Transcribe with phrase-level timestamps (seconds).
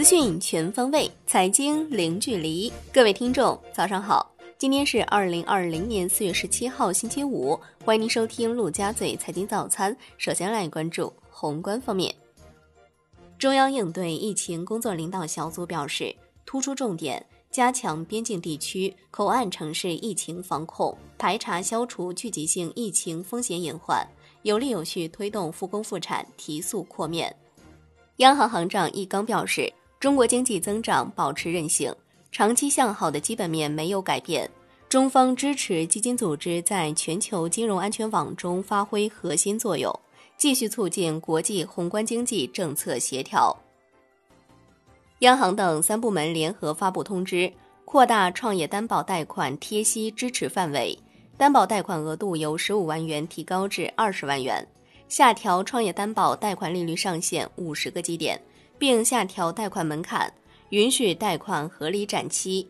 [0.00, 2.72] 资讯全方位，财经零距离。
[2.90, 4.34] 各位听众，早上好！
[4.56, 7.60] 今天是二零二零年四月十七号，星期五。
[7.84, 9.94] 欢迎您收听陆家嘴财经早餐。
[10.16, 12.14] 首先来关注宏观方面。
[13.38, 24.08] 中央应对疫情工作领导小组表示，突出重点加强边境地区、口岸城市疫情防控，排查消除聚集性疫情风险隐患，
[24.44, 27.36] 有力有序推动复工复产，提速扩面。
[28.16, 29.70] 央行行长易纲表示。
[30.00, 31.94] 中国经济增长保持韧性，
[32.32, 34.50] 长期向好的基本面没有改变。
[34.88, 39.94] 中方支持基金组织在全球金融安全网中发挥核心作用，
[40.38, 43.54] 继续促进国际宏观经济政策协调。
[45.18, 47.52] 央行等三部门联合发布通知，
[47.84, 50.98] 扩大创业担保贷款贴息支持范围，
[51.36, 54.66] 担保贷款额度由十五万元提高至二十万元，
[55.10, 58.40] 下调创业担保贷款利率上限五十个基点。
[58.80, 60.32] 并下调贷款门槛，
[60.70, 62.66] 允许贷款合理展期。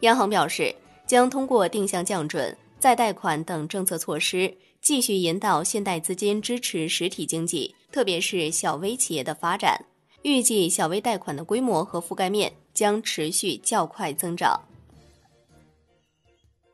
[0.00, 0.72] 央行表示，
[1.06, 9.84] 将通过定向降准、再贷款等政策措施，继续引导现代资金支持实体经济，特别是小微企业的发展。
[10.22, 14.60] 预计小微贷款的规模和覆盖面将持续较快增长。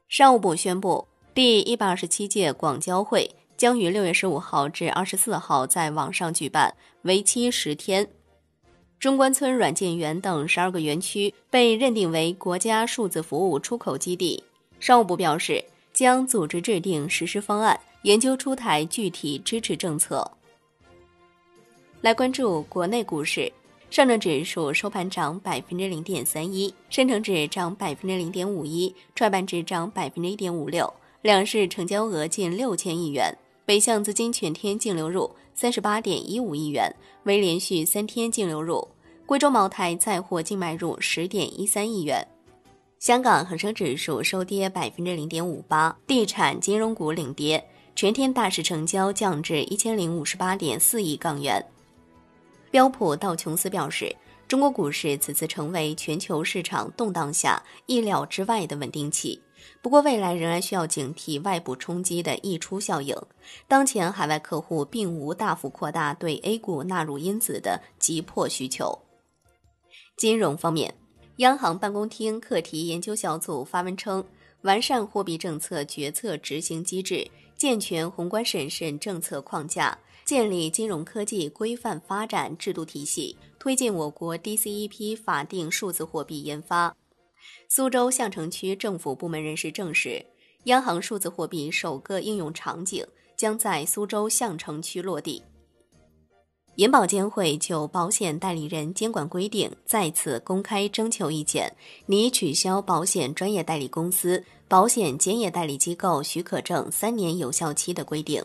[0.06, 8.06] 商务部宣布，第一百二十七届广交会将于六月十五号至二十四号在网上举办，为期十天。
[9.00, 14.42] 中关村软件园等十二个园区被认定为国家数字服务出口基地。
[14.80, 20.28] 商务部表示，将组织制定实施方案，研究出台具体支持政策。
[22.00, 23.52] 来关注国内股市，
[23.88, 33.36] 上证指数收盘涨百分之零点三一，深成指涨百分之零点五一，创业板指涨百分之一点五六，两市成交额近六千亿元。
[33.68, 36.90] 北向资金全天净流入三十八点一五亿元，
[37.24, 38.88] 为连续三天净流入。
[39.26, 42.26] 贵州茅台再获净买入十点一三亿元。
[42.98, 47.62] 香港恒生指数收跌百分之零点五八，地产金融股领跌，
[47.94, 51.62] 全天大市成交降至一千零五十八点四亿港元。
[52.70, 54.16] 标普道琼斯表示，
[54.48, 59.38] 中国股市此次成为全球市场动荡下意料之外的稳定器。
[59.80, 63.16] 不过，未来仍然需要警惕外部冲击的溢出效应。
[63.66, 68.98] 当前，海外客户并无大幅扩大对 A 股纳入因子的急迫需求。
[70.16, 70.94] 金融方面，
[71.36, 74.24] 央行办公厅课题研究小组发文称，
[74.62, 86.94] 完善货币政策决策执行机制，健全宏观审慎政策框架，建立金融科技规范发展制度体系，推进我国 DCEP 法定数字货币研发。
[87.68, 90.24] 苏州相城区政府部门人士证实，
[90.64, 95.42] 央行数字货币首个应用场景将在苏州相城区落地。
[96.76, 101.74] 银保监会就保险代理人监管规定再次公开征求意见，
[102.06, 108.44] 拟取消保险专业代理公司、保险兼业代理机构许可证三年有效期的规定。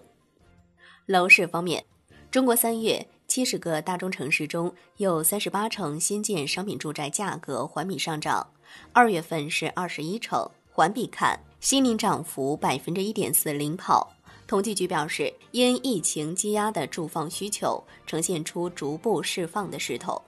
[1.06, 1.86] 楼市方面，
[2.32, 8.46] 中国三月七十个大中城市中有三十八城新建商品住宅价格环比上涨。
[8.92, 14.14] 二月份是二十一城，环比看，西宁涨幅百分之一点四领跑。
[14.46, 20.22] 统计局表示，因疫情积压的住房需求呈现出逐步释放的势头。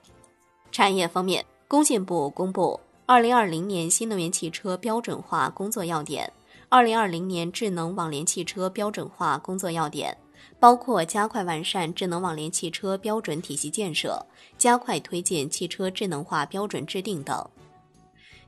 [0.72, 6.32] 产业方面，工信部公布二零二零年新能源汽车标准化工作要点，
[6.68, 10.18] 二零二零年智能网联汽车标准化工作要点，
[10.58, 14.24] 包括加快完善智能网联汽车标准体系建设，
[14.56, 17.48] 加快推进汽车智能化标准制定等。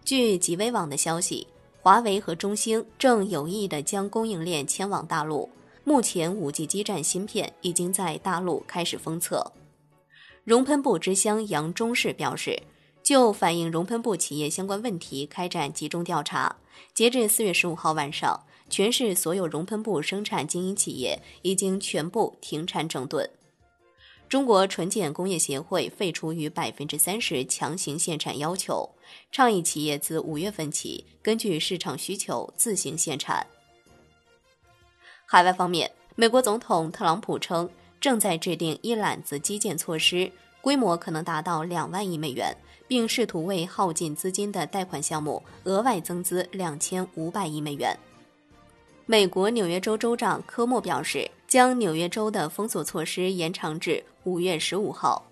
[0.05, 1.47] 据极微网的消息，
[1.81, 5.49] 华为和中兴正有意的将供应链迁往大陆。
[5.85, 9.53] 目前，五 G 基站芯片已经在大陆开始封测。
[10.45, 12.63] 熔喷布之乡杨忠士表示，
[13.03, 16.57] 就反映熔喷布企业相关问题开展集中调查。
[16.93, 23.29] 截至四月十五号晚上，全市所有熔喷布生产经营企业已经全部停产整顿。
[24.29, 28.91] 中国纯碱工业协会废除逾百分之三十强行限产要求，
[29.33, 33.47] 倡议企业自五月份起根据市场需求自行限产。
[35.25, 40.31] 海外方面，美国总统特朗普称正在制定一揽子基建措施，
[40.61, 42.55] 规模可能达到两万亿美元，
[42.87, 47.99] 并试图为耗尽资金的贷款项目额外增资两千五百亿美元。
[49.11, 51.29] 美国纽约州州长科莫表示。
[51.49, 55.25] 将纽约州的封锁措施延长至五月十五号。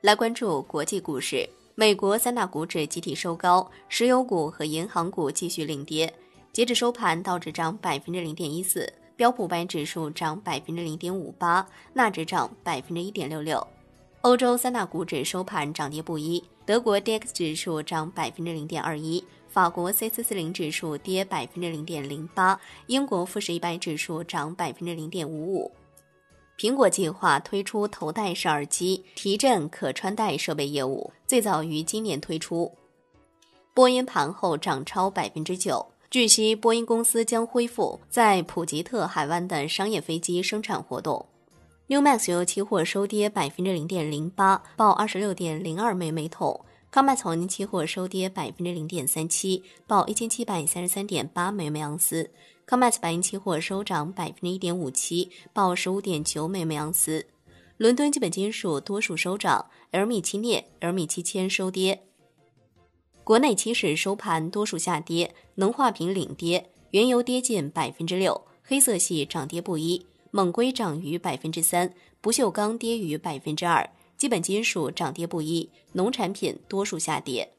[0.00, 1.44] 来关注国际股市，
[1.74, 6.14] 美国三大股指集体收高，石油股和银行股继续领跌。
[6.52, 13.66] 截至收盘，道指涨百分之零点一四，标普百指数涨百分之零点五八，纳指涨百分之一点六六。
[14.20, 19.24] 欧洲三大股指收盘涨跌不一，德国 D X 指数涨百分之零点二一，
[19.56, 25.72] 法国 C 四四零指数跌百分之零点零八，英国富时一百指数涨百分之零点五五。
[26.58, 32.70] 苹果计划推出头戴式耳机提振可穿戴设备业务，最早于今年推出。
[33.72, 41.24] 波音盘后涨超百分之九，据悉波音公司将恢复在普吉特海湾的商业飞机生产活动。
[41.86, 46.60] New Max 油期货收跌百分之零点零八，报二十六点零二美每桶。
[46.92, 52.30] Comex 黄金期货收跌百分之零点三七，报一千七百三十三点八美每盎司。
[52.64, 57.26] 康麦斯白银期货收涨百分之一点五七，报十五点九美每盎司。
[57.76, 62.02] 伦敦基本金属多数收涨，LME 期镍、LME 期铅收跌。
[63.22, 70.06] 国内期市收盘多数下跌，能化品领跌，原油跌近百分之六，黑色系涨跌不一。
[70.32, 77.52] 锰硅涨逾百分之三，不锈钢跌逾百分之二，基本金属涨跌不一，农产品多数下跌。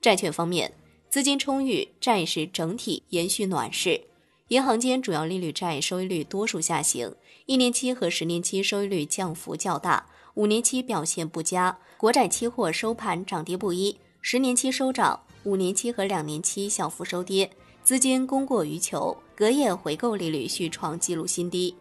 [0.00, 0.72] 债券方面，
[1.08, 4.00] 资金充裕，债市整体延续暖势。
[4.48, 7.14] 银行间主要利率债收益率多数下行，
[7.46, 11.78] 一年期和十年期收益率降幅较大，五年期表现不佳。
[11.96, 17.50] 国债期货收盘涨跌不一，十年期收涨，五年期和两年期小幅收跌。
[17.82, 21.74] 资金供过于求，隔夜回购利率续创纪录新低。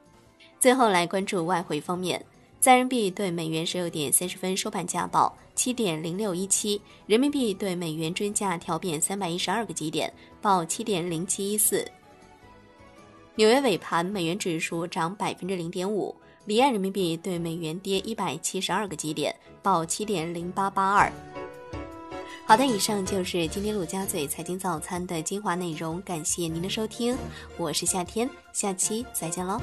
[0.60, 2.26] 最后来关注外汇方面，
[2.60, 10.12] 在人民币对美元十六点三十分收盘价报七点零六一七，人民币对美元均价调贬三百一十二个基点，
[10.42, 11.90] 报七点零七一四。
[13.36, 16.14] 纽约尾盘美元指数涨百分之零点五，
[16.44, 19.34] 离岸人民币对美元跌一百七十二个基点，
[19.64, 21.10] 报七点零八八二。
[22.46, 27.16] 好的，以上就是今天陆家嘴财经早餐的精华内容，感谢您的收听，
[27.58, 29.62] 我是夏天，下期再见喽。